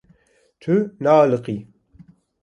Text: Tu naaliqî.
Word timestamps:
Tu 0.63 0.75
naaliqî. 1.03 1.57